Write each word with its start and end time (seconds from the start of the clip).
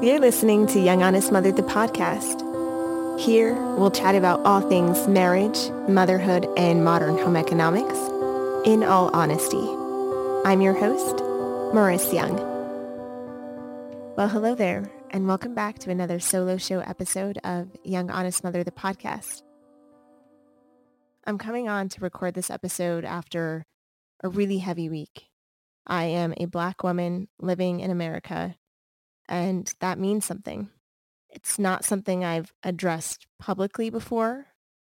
You're 0.00 0.20
listening 0.20 0.68
to 0.68 0.78
Young 0.78 1.02
Honest 1.02 1.32
Mother, 1.32 1.50
the 1.50 1.62
podcast. 1.62 2.38
Here, 3.18 3.54
we'll 3.74 3.90
chat 3.90 4.14
about 4.14 4.46
all 4.46 4.60
things 4.60 5.08
marriage, 5.08 5.70
motherhood, 5.88 6.46
and 6.56 6.84
modern 6.84 7.18
home 7.18 7.34
economics 7.34 7.98
in 8.64 8.84
all 8.84 9.10
honesty. 9.12 9.66
I'm 10.48 10.60
your 10.60 10.74
host, 10.74 11.16
Maurice 11.74 12.12
Young. 12.12 12.36
Well, 14.16 14.28
hello 14.28 14.54
there, 14.54 14.88
and 15.10 15.26
welcome 15.26 15.56
back 15.56 15.80
to 15.80 15.90
another 15.90 16.20
solo 16.20 16.58
show 16.58 16.78
episode 16.78 17.38
of 17.42 17.68
Young 17.82 18.08
Honest 18.08 18.44
Mother, 18.44 18.62
the 18.62 18.70
podcast. 18.70 19.42
I'm 21.26 21.38
coming 21.38 21.68
on 21.68 21.88
to 21.88 22.00
record 22.00 22.34
this 22.34 22.50
episode 22.50 23.04
after 23.04 23.66
a 24.22 24.28
really 24.28 24.58
heavy 24.58 24.88
week. 24.88 25.24
I 25.88 26.04
am 26.04 26.34
a 26.36 26.44
black 26.44 26.84
woman 26.84 27.26
living 27.40 27.80
in 27.80 27.90
America, 27.90 28.54
and 29.28 29.72
that 29.80 29.98
means 29.98 30.24
something. 30.24 30.68
It's 31.30 31.58
not 31.58 31.84
something 31.84 32.24
I've 32.24 32.52
addressed 32.62 33.26
publicly 33.38 33.90
before, 33.90 34.46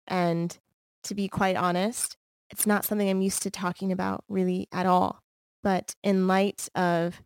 and 0.07 0.57
to 1.05 1.15
be 1.15 1.29
quite 1.29 1.57
honest, 1.57 2.17
it's 2.51 2.67
not 2.67 2.85
something 2.85 3.09
I'm 3.09 3.23
used 3.23 3.43
to 3.43 3.51
talking 3.51 3.91
about 3.91 4.25
really 4.29 4.69
at 4.73 4.87
all. 4.87 5.23
But 5.63 5.95
in 6.03 6.29
light 6.29 6.69
of 6.75 7.23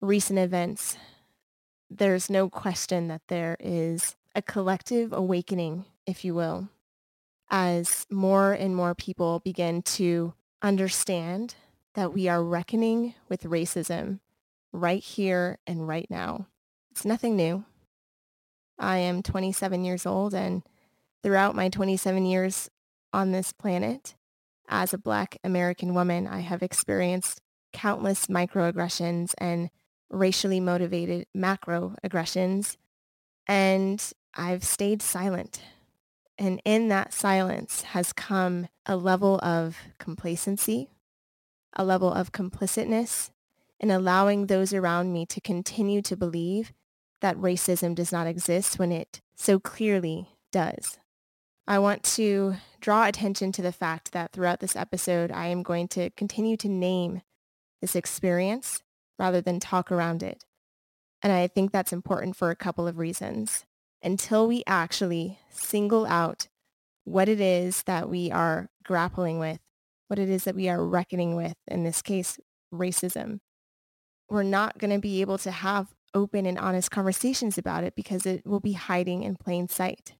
recent 0.00 0.38
events, 0.38 0.96
there's 1.90 2.30
no 2.30 2.48
question 2.48 3.08
that 3.08 3.22
there 3.28 3.56
is 3.58 4.16
a 4.34 4.42
collective 4.42 5.12
awakening, 5.12 5.84
if 6.06 6.24
you 6.24 6.34
will, 6.34 6.68
as 7.50 8.06
more 8.10 8.52
and 8.52 8.76
more 8.76 8.94
people 8.94 9.40
begin 9.40 9.82
to 9.82 10.34
understand 10.62 11.54
that 11.94 12.12
we 12.12 12.28
are 12.28 12.44
reckoning 12.44 13.14
with 13.28 13.42
racism 13.44 14.20
right 14.72 15.02
here 15.02 15.58
and 15.66 15.86
right 15.86 16.06
now. 16.10 16.46
It's 16.90 17.04
nothing 17.04 17.36
new. 17.36 17.64
I 18.78 18.98
am 18.98 19.22
27 19.22 19.84
years 19.84 20.06
old 20.06 20.34
and 20.34 20.62
throughout 21.22 21.54
my 21.54 21.68
27 21.68 22.26
years 22.26 22.70
on 23.12 23.32
this 23.32 23.52
planet, 23.52 24.14
as 24.68 24.92
a 24.92 24.98
black 24.98 25.38
American 25.44 25.94
woman, 25.94 26.26
I 26.26 26.40
have 26.40 26.62
experienced 26.62 27.40
countless 27.72 28.26
microaggressions 28.26 29.32
and 29.38 29.70
racially 30.10 30.60
motivated 30.60 31.26
macroaggressions, 31.36 32.76
and 33.46 34.02
I've 34.34 34.64
stayed 34.64 35.02
silent 35.02 35.62
and 36.38 36.60
in 36.64 36.88
that 36.88 37.12
silence 37.12 37.82
has 37.82 38.12
come 38.12 38.68
a 38.84 38.96
level 38.96 39.38
of 39.42 39.78
complacency, 39.98 40.90
a 41.74 41.84
level 41.84 42.12
of 42.12 42.32
complicitness, 42.32 43.30
and 43.80 43.92
allowing 43.92 44.46
those 44.46 44.72
around 44.72 45.12
me 45.12 45.26
to 45.26 45.40
continue 45.40 46.02
to 46.02 46.16
believe 46.16 46.72
that 47.20 47.36
racism 47.36 47.94
does 47.94 48.12
not 48.12 48.26
exist 48.26 48.78
when 48.78 48.92
it 48.92 49.20
so 49.34 49.58
clearly 49.58 50.28
does. 50.52 50.98
I 51.66 51.78
want 51.78 52.02
to 52.04 52.56
draw 52.80 53.06
attention 53.06 53.52
to 53.52 53.62
the 53.62 53.72
fact 53.72 54.12
that 54.12 54.32
throughout 54.32 54.60
this 54.60 54.76
episode, 54.76 55.32
I 55.32 55.46
am 55.48 55.62
going 55.62 55.88
to 55.88 56.10
continue 56.10 56.56
to 56.58 56.68
name 56.68 57.22
this 57.80 57.96
experience 57.96 58.82
rather 59.18 59.40
than 59.40 59.58
talk 59.58 59.90
around 59.90 60.22
it. 60.22 60.44
And 61.22 61.32
I 61.32 61.48
think 61.48 61.72
that's 61.72 61.92
important 61.92 62.36
for 62.36 62.50
a 62.50 62.56
couple 62.56 62.86
of 62.86 62.98
reasons 62.98 63.64
until 64.02 64.46
we 64.46 64.62
actually 64.66 65.40
single 65.50 66.06
out 66.06 66.48
what 67.04 67.28
it 67.28 67.40
is 67.40 67.82
that 67.84 68.08
we 68.08 68.30
are 68.30 68.68
grappling 68.84 69.38
with, 69.38 69.58
what 70.08 70.18
it 70.18 70.28
is 70.28 70.44
that 70.44 70.54
we 70.54 70.68
are 70.68 70.84
reckoning 70.84 71.34
with, 71.34 71.54
in 71.66 71.82
this 71.82 72.02
case, 72.02 72.38
racism. 72.72 73.40
We're 74.28 74.42
not 74.42 74.78
going 74.78 74.92
to 74.92 74.98
be 74.98 75.20
able 75.20 75.38
to 75.38 75.50
have 75.50 75.94
open 76.14 76.46
and 76.46 76.58
honest 76.58 76.90
conversations 76.90 77.58
about 77.58 77.84
it 77.84 77.94
because 77.94 78.26
it 78.26 78.46
will 78.46 78.60
be 78.60 78.72
hiding 78.72 79.22
in 79.22 79.36
plain 79.36 79.68
sight. 79.68 80.14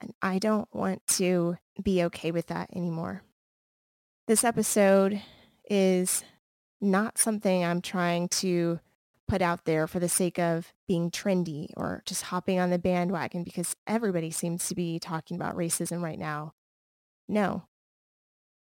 And 0.00 0.12
I 0.20 0.38
don't 0.38 0.68
want 0.74 1.06
to 1.18 1.56
be 1.82 2.02
okay 2.04 2.30
with 2.30 2.48
that 2.48 2.70
anymore. 2.74 3.22
This 4.26 4.44
episode 4.44 5.22
is 5.70 6.24
not 6.80 7.18
something 7.18 7.64
I'm 7.64 7.80
trying 7.80 8.28
to 8.28 8.80
put 9.28 9.40
out 9.40 9.64
there 9.64 9.86
for 9.86 9.98
the 10.00 10.08
sake 10.08 10.38
of 10.38 10.72
being 10.86 11.10
trendy 11.10 11.68
or 11.76 12.02
just 12.04 12.22
hopping 12.22 12.58
on 12.58 12.70
the 12.70 12.78
bandwagon 12.78 13.44
because 13.44 13.76
everybody 13.86 14.30
seems 14.30 14.68
to 14.68 14.74
be 14.74 14.98
talking 14.98 15.36
about 15.36 15.56
racism 15.56 16.02
right 16.02 16.18
now. 16.18 16.52
No. 17.28 17.62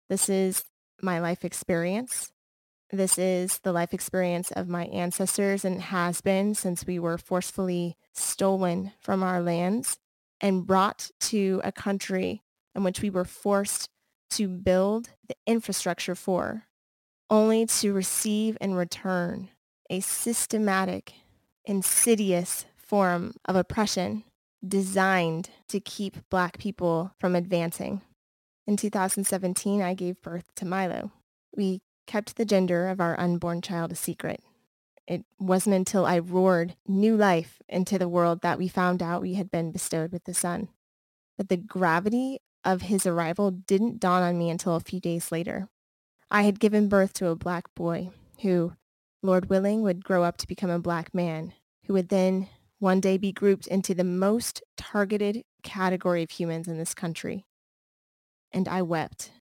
This 0.10 0.30
is 0.30 0.64
my 1.02 1.20
life 1.20 1.44
experience. 1.44 2.32
This 2.94 3.18
is 3.18 3.60
the 3.60 3.72
life 3.72 3.94
experience 3.94 4.52
of 4.52 4.68
my 4.68 4.86
ancestors 4.88 5.64
and 5.64 5.82
has 5.82 6.20
been 6.20 6.54
since 6.54 6.86
we 6.86 7.00
were 7.00 7.18
forcefully 7.18 7.96
stolen 8.14 8.92
from 9.00 9.24
our 9.24 9.42
lands 9.42 9.98
and 10.42 10.68
brought 10.68 11.10
to 11.22 11.62
a 11.64 11.72
country 11.72 12.42
in 12.76 12.84
which 12.84 13.02
we 13.02 13.10
were 13.10 13.24
forced 13.24 13.90
to 14.32 14.50
build 14.50 15.10
the 15.28 15.36
infrastructure 15.48 16.16
for, 16.16 16.64
only 17.30 17.66
to 17.66 17.94
receive 17.94 18.58
in 18.60 18.74
return 18.74 19.50
a 19.90 20.02
systematic, 20.02 21.14
insidious 21.66 22.66
form 22.76 23.36
of 23.46 23.56
oppression 23.56 24.26
designed 24.66 25.50
to 25.70 25.80
keep 25.80 26.18
black 26.30 26.58
people 26.58 27.14
from 27.20 27.36
advancing. 27.36 28.02
In 28.68 28.76
2017, 28.76 29.82
I 29.82 29.94
gave 29.94 30.22
birth 30.22 30.54
to 30.56 30.66
Milo. 30.66 31.12
We 31.56 31.82
kept 32.08 32.36
the 32.36 32.46
gender 32.46 32.88
of 32.88 33.00
our 33.00 33.20
unborn 33.20 33.62
child 33.62 33.92
a 33.92 33.96
secret. 33.96 34.42
It 35.08 35.26
wasn't 35.40 35.76
until 35.76 36.06
I 36.06 36.20
roared 36.20 36.76
new 36.88 37.18
life 37.18 37.62
into 37.68 37.98
the 37.98 38.10
world 38.10 38.42
that 38.42 38.58
we 38.58 38.68
found 38.68 39.02
out 39.02 39.22
we 39.22 39.34
had 39.34 39.52
been 39.52 39.72
bestowed 39.72 40.12
with 40.12 40.24
the 40.26 40.34
son. 40.34 40.70
But 41.38 41.50
the 41.50 41.58
gravity 41.58 42.40
of 42.64 42.84
his 42.84 43.06
arrival 43.06 43.52
didn't 43.52 44.00
dawn 44.00 44.24
on 44.24 44.38
me 44.38 44.50
until 44.50 44.76
a 44.76 44.80
few 44.80 45.00
days 45.00 45.32
later. 45.32 45.68
I 46.30 46.44
had 46.44 46.60
given 46.60 46.88
birth 46.88 47.14
to 47.14 47.28
a 47.28 47.36
black 47.36 47.74
boy 47.76 48.12
who, 48.42 48.74
Lord 49.22 49.50
willing, 49.50 49.82
would 49.82 50.04
grow 50.04 50.24
up 50.24 50.38
to 50.38 50.48
become 50.48 50.70
a 50.70 50.80
black 50.80 51.14
man 51.14 51.54
who 51.86 51.94
would 51.94 52.10
then 52.10 52.48
one 52.80 53.00
day 53.00 53.18
be 53.18 53.32
grouped 53.32 53.68
into 53.68 53.94
the 53.94 54.04
most 54.04 54.64
targeted 54.78 55.44
category 55.62 56.24
of 56.24 56.32
humans 56.32 56.68
in 56.68 56.78
this 56.78 56.94
country. 56.94 57.46
And 58.52 58.68
I 58.68 58.82
wept. 58.82 59.32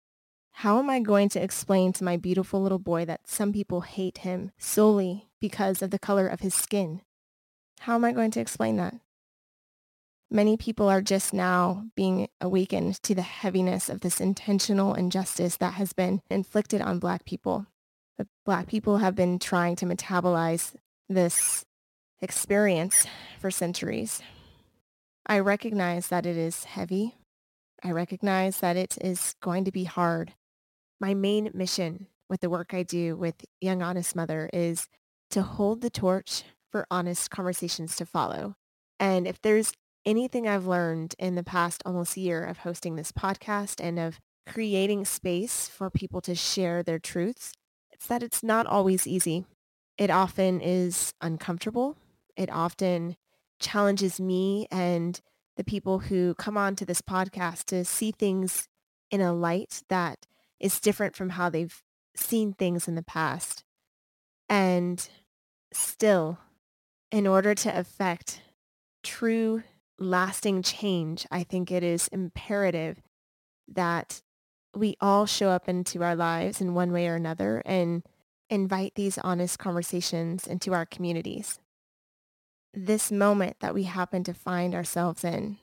How 0.52 0.78
am 0.78 0.90
I 0.90 1.00
going 1.00 1.28
to 1.30 1.42
explain 1.42 1.92
to 1.94 2.04
my 2.04 2.16
beautiful 2.16 2.60
little 2.60 2.78
boy 2.78 3.04
that 3.06 3.26
some 3.26 3.52
people 3.52 3.80
hate 3.82 4.18
him 4.18 4.52
solely 4.58 5.28
because 5.40 5.82
of 5.82 5.90
the 5.90 5.98
color 5.98 6.26
of 6.26 6.40
his 6.40 6.54
skin? 6.54 7.00
How 7.80 7.94
am 7.94 8.04
I 8.04 8.12
going 8.12 8.30
to 8.32 8.40
explain 8.40 8.76
that? 8.76 8.94
Many 10.30 10.56
people 10.56 10.88
are 10.88 11.00
just 11.00 11.32
now 11.32 11.86
being 11.96 12.28
awakened 12.40 13.02
to 13.02 13.14
the 13.14 13.22
heaviness 13.22 13.88
of 13.88 14.00
this 14.00 14.20
intentional 14.20 14.94
injustice 14.94 15.56
that 15.56 15.74
has 15.74 15.92
been 15.92 16.20
inflicted 16.30 16.82
on 16.82 16.98
black 16.98 17.24
people 17.24 17.66
but 18.20 18.26
Black 18.44 18.66
people 18.66 18.98
have 18.98 19.14
been 19.14 19.38
trying 19.38 19.76
to 19.76 19.86
metabolize 19.86 20.74
this 21.08 21.64
experience 22.20 23.06
for 23.38 23.50
centuries. 23.50 24.20
I 25.24 25.38
recognize 25.38 26.08
that 26.08 26.26
it 26.26 26.36
is 26.36 26.64
heavy. 26.64 27.14
I 27.82 27.92
recognize 27.92 28.60
that 28.60 28.76
it 28.76 28.98
is 29.00 29.34
going 29.40 29.64
to 29.64 29.72
be 29.72 29.84
hard. 29.84 30.34
My 31.00 31.14
main 31.14 31.50
mission 31.54 32.08
with 32.28 32.42
the 32.42 32.50
work 32.50 32.74
I 32.74 32.82
do 32.82 33.16
with 33.16 33.46
Young 33.60 33.82
Honest 33.82 34.14
Mother 34.14 34.50
is 34.52 34.86
to 35.30 35.40
hold 35.40 35.80
the 35.80 35.88
torch 35.88 36.44
for 36.70 36.86
honest 36.90 37.30
conversations 37.30 37.96
to 37.96 38.04
follow. 38.04 38.54
And 38.98 39.26
if 39.26 39.40
there's 39.40 39.72
anything 40.04 40.46
I've 40.46 40.66
learned 40.66 41.14
in 41.18 41.36
the 41.36 41.42
past 41.42 41.82
almost 41.86 42.18
year 42.18 42.44
of 42.44 42.58
hosting 42.58 42.96
this 42.96 43.12
podcast 43.12 43.82
and 43.82 43.98
of 43.98 44.20
creating 44.46 45.06
space 45.06 45.68
for 45.68 45.88
people 45.88 46.20
to 46.20 46.34
share 46.34 46.82
their 46.82 46.98
truths, 46.98 47.52
it's 47.90 48.06
that 48.06 48.22
it's 48.22 48.42
not 48.42 48.66
always 48.66 49.06
easy. 49.06 49.46
It 49.96 50.10
often 50.10 50.60
is 50.60 51.14
uncomfortable. 51.22 51.96
It 52.36 52.50
often 52.50 53.16
challenges 53.58 54.20
me 54.20 54.66
and 54.70 55.18
the 55.56 55.64
people 55.64 56.00
who 56.00 56.34
come 56.34 56.58
on 56.58 56.76
to 56.76 56.84
this 56.84 57.00
podcast 57.00 57.64
to 57.66 57.84
see 57.86 58.12
things 58.12 58.68
in 59.10 59.20
a 59.20 59.32
light 59.32 59.82
that 59.88 60.26
is 60.60 60.80
different 60.80 61.16
from 61.16 61.30
how 61.30 61.48
they've 61.48 61.82
seen 62.14 62.52
things 62.52 62.86
in 62.86 62.94
the 62.94 63.02
past. 63.02 63.64
And 64.48 65.08
still, 65.72 66.38
in 67.10 67.26
order 67.26 67.54
to 67.54 67.78
affect 67.78 68.42
true 69.02 69.62
lasting 69.98 70.62
change, 70.62 71.26
I 71.30 71.42
think 71.42 71.70
it 71.70 71.82
is 71.82 72.08
imperative 72.08 73.00
that 73.68 74.22
we 74.74 74.96
all 75.00 75.26
show 75.26 75.48
up 75.48 75.68
into 75.68 76.02
our 76.02 76.14
lives 76.14 76.60
in 76.60 76.74
one 76.74 76.92
way 76.92 77.08
or 77.08 77.14
another 77.14 77.62
and 77.64 78.02
invite 78.48 78.94
these 78.94 79.18
honest 79.18 79.58
conversations 79.58 80.46
into 80.46 80.72
our 80.72 80.86
communities. 80.86 81.58
This 82.72 83.10
moment 83.10 83.56
that 83.60 83.74
we 83.74 83.84
happen 83.84 84.22
to 84.24 84.34
find 84.34 84.74
ourselves 84.74 85.24
in 85.24 85.58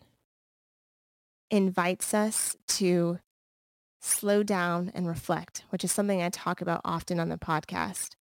invites 1.50 2.14
us 2.14 2.58
to 2.68 3.20
slow 4.00 4.44
down 4.44 4.92
and 4.94 5.08
reflect, 5.08 5.64
which 5.70 5.84
is 5.84 5.92
something 5.92 6.22
I 6.22 6.30
talk 6.30 6.62
about 6.62 6.82
often 6.86 7.20
on 7.20 7.30
the 7.30 7.38
podcast. 7.38 8.12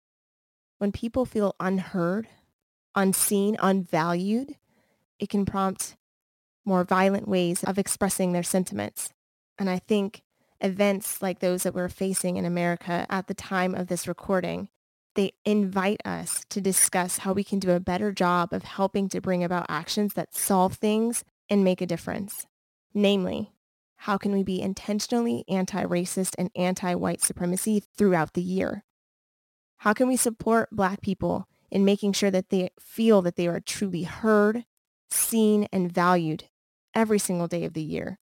When 0.78 0.92
people 0.92 1.24
feel 1.24 1.54
unheard, 1.58 2.28
unseen, 2.94 3.56
unvalued, 3.60 4.56
it 5.18 5.28
can 5.28 5.44
prompt 5.44 5.96
more 6.64 6.84
violent 6.84 7.28
ways 7.28 7.62
of 7.64 7.78
expressing 7.78 8.32
their 8.32 8.42
sentiments. 8.42 9.10
And 9.58 9.70
I 9.70 9.78
think 9.78 10.22
events 10.60 11.22
like 11.22 11.38
those 11.38 11.62
that 11.62 11.74
we're 11.74 11.88
facing 11.88 12.36
in 12.36 12.44
America 12.44 13.06
at 13.08 13.26
the 13.26 13.34
time 13.34 13.74
of 13.74 13.86
this 13.86 14.08
recording, 14.08 14.68
they 15.14 15.32
invite 15.44 16.00
us 16.04 16.44
to 16.50 16.60
discuss 16.60 17.18
how 17.18 17.32
we 17.32 17.44
can 17.44 17.58
do 17.58 17.70
a 17.70 17.80
better 17.80 18.12
job 18.12 18.52
of 18.52 18.64
helping 18.64 19.08
to 19.08 19.20
bring 19.20 19.42
about 19.42 19.66
actions 19.68 20.14
that 20.14 20.34
solve 20.34 20.74
things 20.74 21.24
and 21.48 21.64
make 21.64 21.80
a 21.80 21.86
difference. 21.86 22.46
Namely, 22.92 23.52
how 23.96 24.18
can 24.18 24.32
we 24.32 24.42
be 24.42 24.60
intentionally 24.60 25.44
anti-racist 25.48 26.34
and 26.38 26.50
anti-white 26.54 27.22
supremacy 27.22 27.82
throughout 27.96 28.34
the 28.34 28.42
year? 28.42 28.84
How 29.78 29.92
can 29.92 30.08
we 30.08 30.16
support 30.16 30.70
Black 30.70 31.00
people 31.00 31.48
in 31.70 31.84
making 31.84 32.12
sure 32.12 32.30
that 32.30 32.50
they 32.50 32.70
feel 32.78 33.22
that 33.22 33.36
they 33.36 33.46
are 33.46 33.60
truly 33.60 34.04
heard, 34.04 34.64
seen, 35.10 35.66
and 35.72 35.92
valued 35.92 36.44
every 36.94 37.18
single 37.18 37.48
day 37.48 37.64
of 37.64 37.74
the 37.74 37.82
year? 37.82 38.18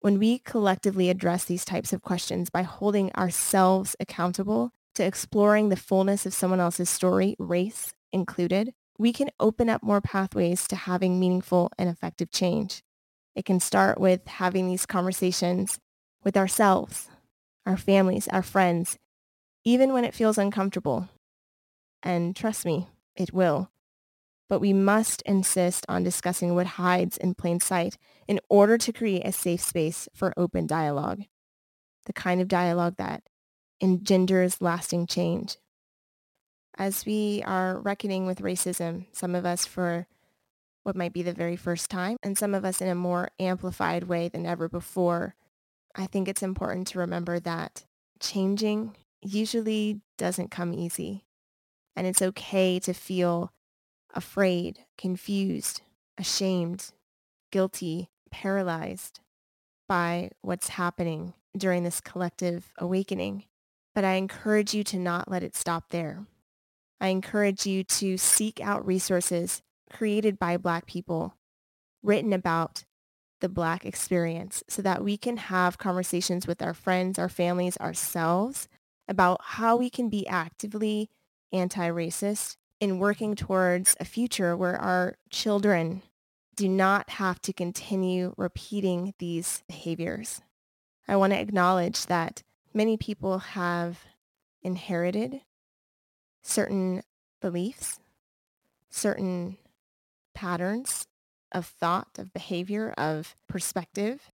When 0.00 0.18
we 0.18 0.38
collectively 0.38 1.08
address 1.08 1.44
these 1.44 1.64
types 1.64 1.92
of 1.92 2.02
questions 2.02 2.50
by 2.50 2.62
holding 2.62 3.10
ourselves 3.12 3.96
accountable 3.98 4.72
to 4.96 5.04
exploring 5.04 5.68
the 5.70 5.76
fullness 5.76 6.26
of 6.26 6.34
someone 6.34 6.60
else's 6.60 6.90
story, 6.90 7.36
race 7.38 7.94
included, 8.12 8.74
we 8.98 9.12
can 9.12 9.30
open 9.40 9.68
up 9.68 9.82
more 9.82 10.00
pathways 10.00 10.68
to 10.68 10.76
having 10.76 11.18
meaningful 11.18 11.70
and 11.78 11.88
effective 11.88 12.30
change. 12.30 12.82
It 13.34 13.44
can 13.44 13.60
start 13.60 14.00
with 14.00 14.26
having 14.26 14.68
these 14.68 14.86
conversations 14.86 15.80
with 16.22 16.36
ourselves, 16.36 17.08
our 17.66 17.76
families, 17.76 18.28
our 18.28 18.42
friends, 18.42 18.96
even 19.64 19.92
when 19.92 20.04
it 20.04 20.14
feels 20.14 20.38
uncomfortable. 20.38 21.08
And 22.02 22.36
trust 22.36 22.64
me, 22.64 22.88
it 23.16 23.32
will. 23.32 23.70
But 24.48 24.60
we 24.60 24.72
must 24.72 25.22
insist 25.22 25.86
on 25.88 26.04
discussing 26.04 26.54
what 26.54 26.66
hides 26.66 27.16
in 27.16 27.34
plain 27.34 27.60
sight 27.60 27.96
in 28.28 28.40
order 28.48 28.76
to 28.78 28.92
create 28.92 29.26
a 29.26 29.32
safe 29.32 29.60
space 29.62 30.08
for 30.14 30.34
open 30.36 30.66
dialogue, 30.66 31.22
the 32.04 32.12
kind 32.12 32.40
of 32.40 32.48
dialogue 32.48 32.96
that 32.98 33.22
engenders 33.80 34.60
lasting 34.60 35.06
change. 35.06 35.56
As 36.76 37.06
we 37.06 37.42
are 37.46 37.80
reckoning 37.80 38.26
with 38.26 38.42
racism, 38.42 39.06
some 39.12 39.34
of 39.34 39.46
us 39.46 39.64
for 39.64 40.06
what 40.84 40.94
might 40.94 41.12
be 41.12 41.22
the 41.22 41.32
very 41.32 41.56
first 41.56 41.90
time, 41.90 42.16
and 42.22 42.38
some 42.38 42.54
of 42.54 42.64
us 42.64 42.80
in 42.80 42.88
a 42.88 42.94
more 42.94 43.30
amplified 43.40 44.04
way 44.04 44.28
than 44.28 44.46
ever 44.46 44.68
before, 44.68 45.34
I 45.96 46.06
think 46.06 46.28
it's 46.28 46.42
important 46.42 46.86
to 46.88 46.98
remember 46.98 47.40
that 47.40 47.84
changing 48.20 48.96
usually 49.20 50.00
doesn't 50.18 50.50
come 50.50 50.72
easy. 50.72 51.24
And 51.96 52.06
it's 52.06 52.22
okay 52.22 52.78
to 52.80 52.92
feel 52.92 53.52
afraid, 54.14 54.80
confused, 54.98 55.82
ashamed, 56.18 56.92
guilty, 57.50 58.10
paralyzed 58.30 59.20
by 59.88 60.30
what's 60.42 60.70
happening 60.70 61.34
during 61.56 61.84
this 61.84 62.00
collective 62.00 62.72
awakening. 62.78 63.44
But 63.94 64.04
I 64.04 64.14
encourage 64.14 64.74
you 64.74 64.84
to 64.84 64.98
not 64.98 65.30
let 65.30 65.42
it 65.42 65.56
stop 65.56 65.90
there. 65.90 66.26
I 67.00 67.08
encourage 67.08 67.64
you 67.64 67.84
to 67.84 68.18
seek 68.18 68.60
out 68.60 68.84
resources 68.84 69.62
created 69.94 70.38
by 70.38 70.56
Black 70.58 70.84
people, 70.86 71.36
written 72.02 72.32
about 72.32 72.84
the 73.40 73.48
Black 73.48 73.86
experience 73.86 74.62
so 74.68 74.82
that 74.82 75.02
we 75.02 75.16
can 75.16 75.36
have 75.36 75.78
conversations 75.78 76.46
with 76.46 76.60
our 76.60 76.74
friends, 76.74 77.18
our 77.18 77.28
families, 77.28 77.76
ourselves 77.78 78.68
about 79.08 79.40
how 79.42 79.76
we 79.76 79.88
can 79.88 80.08
be 80.08 80.26
actively 80.26 81.08
anti-racist 81.52 82.56
in 82.80 82.98
working 82.98 83.34
towards 83.34 83.96
a 84.00 84.04
future 84.04 84.56
where 84.56 84.76
our 84.76 85.16
children 85.30 86.02
do 86.56 86.68
not 86.68 87.10
have 87.10 87.40
to 87.42 87.52
continue 87.52 88.34
repeating 88.36 89.14
these 89.18 89.62
behaviors. 89.68 90.40
I 91.06 91.16
want 91.16 91.32
to 91.32 91.40
acknowledge 91.40 92.06
that 92.06 92.42
many 92.72 92.96
people 92.96 93.38
have 93.38 94.00
inherited 94.62 95.40
certain 96.42 97.02
beliefs, 97.40 98.00
certain 98.88 99.58
patterns 100.34 101.06
of 101.52 101.66
thought, 101.66 102.18
of 102.18 102.32
behavior, 102.32 102.92
of 102.98 103.36
perspective. 103.48 104.30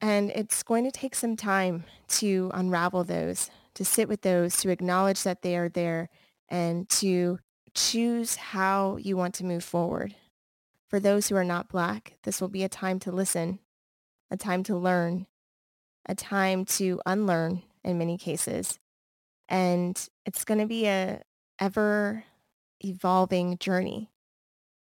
And 0.00 0.30
it's 0.30 0.62
going 0.62 0.84
to 0.84 0.90
take 0.90 1.14
some 1.14 1.36
time 1.36 1.84
to 2.08 2.50
unravel 2.52 3.04
those, 3.04 3.50
to 3.74 3.84
sit 3.84 4.08
with 4.08 4.22
those, 4.22 4.56
to 4.58 4.70
acknowledge 4.70 5.22
that 5.22 5.42
they 5.42 5.56
are 5.56 5.68
there, 5.68 6.10
and 6.48 6.88
to 6.90 7.38
choose 7.74 8.36
how 8.36 8.96
you 8.96 9.16
want 9.16 9.34
to 9.36 9.44
move 9.44 9.64
forward. 9.64 10.14
For 10.88 11.00
those 11.00 11.28
who 11.28 11.36
are 11.36 11.44
not 11.44 11.68
Black, 11.68 12.14
this 12.22 12.40
will 12.40 12.48
be 12.48 12.62
a 12.62 12.68
time 12.68 12.98
to 13.00 13.12
listen, 13.12 13.58
a 14.30 14.36
time 14.36 14.62
to 14.64 14.76
learn, 14.76 15.26
a 16.06 16.14
time 16.14 16.64
to 16.64 17.00
unlearn 17.06 17.62
in 17.84 17.98
many 17.98 18.18
cases. 18.18 18.78
And 19.48 20.08
it's 20.24 20.44
going 20.44 20.60
to 20.60 20.66
be 20.66 20.86
a 20.86 21.22
ever 21.58 22.24
evolving 22.84 23.58
journey. 23.58 24.10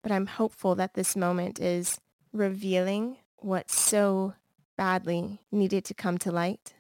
But 0.06 0.12
I'm 0.12 0.28
hopeful 0.28 0.76
that 0.76 0.94
this 0.94 1.16
moment 1.16 1.60
is 1.60 2.00
revealing 2.32 3.18
what 3.38 3.72
so 3.72 4.36
badly 4.78 5.40
needed 5.52 5.84
to 5.86 5.96
come 5.96 6.20
to 6.20 6.32
light. 6.32 6.76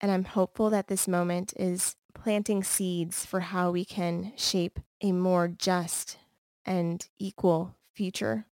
And 0.00 0.12
I'm 0.12 0.22
hopeful 0.22 0.70
that 0.70 0.86
this 0.86 1.08
moment 1.08 1.54
is 1.56 1.96
planting 2.14 2.62
seeds 2.62 3.26
for 3.26 3.40
how 3.40 3.72
we 3.72 3.84
can 3.84 4.32
shape 4.36 4.78
a 5.02 5.10
more 5.10 5.48
just 5.48 6.18
and 6.64 7.04
equal 7.18 7.74
future. 7.92 8.46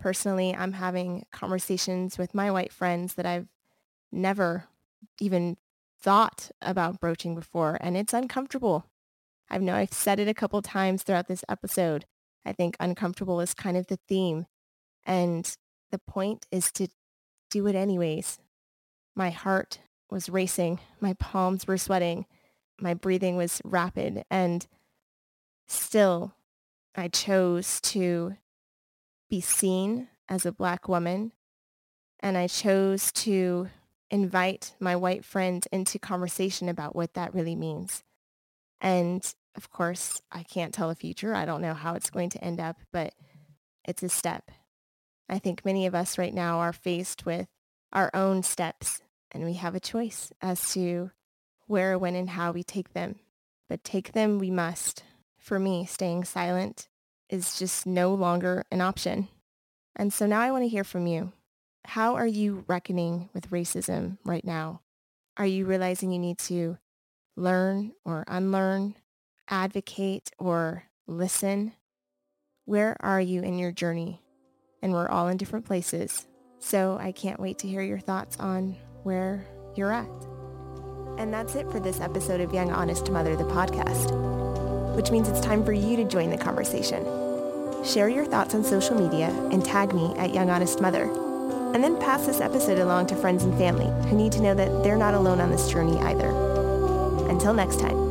Personally, 0.00 0.52
I'm 0.52 0.72
having 0.72 1.24
conversations 1.30 2.18
with 2.18 2.34
my 2.34 2.50
white 2.50 2.72
friends 2.72 3.14
that 3.14 3.26
I've 3.26 3.46
never 4.10 4.64
even 5.20 5.56
thought 6.00 6.50
about 6.60 6.98
broaching 6.98 7.36
before, 7.36 7.78
and 7.80 7.96
it's 7.96 8.12
uncomfortable. 8.12 8.86
I 9.48 9.58
know 9.58 9.76
I've 9.76 9.92
said 9.92 10.18
it 10.18 10.26
a 10.26 10.34
couple 10.34 10.60
times 10.62 11.04
throughout 11.04 11.28
this 11.28 11.44
episode, 11.48 12.06
I 12.46 12.52
think 12.52 12.76
uncomfortable 12.78 13.40
is 13.40 13.52
kind 13.52 13.76
of 13.76 13.88
the 13.88 13.98
theme. 14.08 14.46
And 15.04 15.54
the 15.90 15.98
point 15.98 16.46
is 16.52 16.70
to 16.72 16.88
do 17.50 17.66
it 17.66 17.74
anyways. 17.74 18.38
My 19.14 19.30
heart 19.30 19.80
was 20.10 20.28
racing. 20.28 20.78
My 21.00 21.14
palms 21.14 21.66
were 21.66 21.76
sweating. 21.76 22.26
My 22.80 22.94
breathing 22.94 23.36
was 23.36 23.60
rapid. 23.64 24.24
And 24.30 24.66
still, 25.66 26.34
I 26.94 27.08
chose 27.08 27.80
to 27.82 28.36
be 29.28 29.40
seen 29.40 30.08
as 30.28 30.46
a 30.46 30.52
black 30.52 30.88
woman. 30.88 31.32
And 32.20 32.38
I 32.38 32.46
chose 32.46 33.10
to 33.12 33.68
invite 34.10 34.74
my 34.78 34.94
white 34.94 35.24
friend 35.24 35.66
into 35.72 35.98
conversation 35.98 36.68
about 36.68 36.94
what 36.94 37.14
that 37.14 37.34
really 37.34 37.56
means. 37.56 38.04
And 38.80 39.34
of 39.56 39.70
course, 39.70 40.20
I 40.30 40.42
can't 40.42 40.74
tell 40.74 40.88
the 40.88 40.94
future. 40.94 41.34
I 41.34 41.44
don't 41.44 41.62
know 41.62 41.74
how 41.74 41.94
it's 41.94 42.10
going 42.10 42.30
to 42.30 42.44
end 42.44 42.60
up, 42.60 42.76
but 42.92 43.14
it's 43.84 44.02
a 44.02 44.08
step. 44.08 44.50
I 45.28 45.38
think 45.38 45.64
many 45.64 45.86
of 45.86 45.94
us 45.94 46.18
right 46.18 46.34
now 46.34 46.60
are 46.60 46.72
faced 46.72 47.26
with 47.26 47.48
our 47.92 48.10
own 48.14 48.42
steps 48.42 49.00
and 49.32 49.44
we 49.44 49.54
have 49.54 49.74
a 49.74 49.80
choice 49.80 50.32
as 50.40 50.72
to 50.72 51.10
where, 51.66 51.98
when, 51.98 52.14
and 52.14 52.30
how 52.30 52.52
we 52.52 52.62
take 52.62 52.92
them. 52.92 53.16
But 53.68 53.82
take 53.82 54.12
them 54.12 54.38
we 54.38 54.50
must. 54.50 55.02
For 55.38 55.58
me, 55.58 55.84
staying 55.84 56.24
silent 56.24 56.88
is 57.28 57.58
just 57.58 57.86
no 57.86 58.14
longer 58.14 58.64
an 58.70 58.80
option. 58.80 59.28
And 59.96 60.12
so 60.12 60.26
now 60.26 60.40
I 60.40 60.52
want 60.52 60.64
to 60.64 60.68
hear 60.68 60.84
from 60.84 61.06
you. 61.06 61.32
How 61.84 62.14
are 62.14 62.26
you 62.26 62.64
reckoning 62.68 63.30
with 63.32 63.50
racism 63.50 64.18
right 64.24 64.44
now? 64.44 64.82
Are 65.36 65.46
you 65.46 65.66
realizing 65.66 66.12
you 66.12 66.18
need 66.18 66.38
to 66.40 66.78
learn 67.36 67.92
or 68.04 68.24
unlearn 68.28 68.94
advocate 69.48 70.30
or 70.38 70.84
listen? 71.06 71.72
Where 72.64 72.96
are 73.00 73.20
you 73.20 73.42
in 73.42 73.58
your 73.58 73.72
journey? 73.72 74.22
And 74.82 74.92
we're 74.92 75.08
all 75.08 75.28
in 75.28 75.36
different 75.36 75.66
places. 75.66 76.26
So 76.58 76.98
I 77.00 77.12
can't 77.12 77.40
wait 77.40 77.58
to 77.58 77.68
hear 77.68 77.82
your 77.82 77.98
thoughts 77.98 78.38
on 78.38 78.76
where 79.02 79.46
you're 79.76 79.92
at. 79.92 80.08
And 81.18 81.32
that's 81.32 81.54
it 81.54 81.70
for 81.70 81.80
this 81.80 82.00
episode 82.00 82.40
of 82.40 82.52
Young 82.52 82.70
Honest 82.70 83.10
Mother, 83.10 83.36
the 83.36 83.44
podcast, 83.44 84.10
which 84.94 85.10
means 85.10 85.28
it's 85.28 85.40
time 85.40 85.64
for 85.64 85.72
you 85.72 85.96
to 85.96 86.04
join 86.04 86.30
the 86.30 86.36
conversation. 86.36 87.04
Share 87.84 88.08
your 88.08 88.24
thoughts 88.24 88.54
on 88.54 88.64
social 88.64 88.96
media 88.96 89.28
and 89.52 89.64
tag 89.64 89.94
me 89.94 90.14
at 90.16 90.34
Young 90.34 90.50
Honest 90.50 90.80
Mother. 90.80 91.04
And 91.72 91.84
then 91.84 91.98
pass 91.98 92.26
this 92.26 92.40
episode 92.40 92.78
along 92.78 93.06
to 93.08 93.16
friends 93.16 93.44
and 93.44 93.56
family 93.56 93.86
who 94.08 94.16
need 94.16 94.32
to 94.32 94.40
know 94.40 94.54
that 94.54 94.82
they're 94.82 94.96
not 94.96 95.14
alone 95.14 95.40
on 95.40 95.50
this 95.50 95.70
journey 95.70 95.98
either. 95.98 96.30
Until 97.28 97.54
next 97.54 97.80
time. 97.80 98.05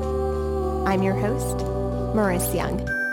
I'm 0.86 1.01
your 1.01 1.15
host, 1.15 1.65
Maurice 2.15 2.54
Young. 2.54 3.05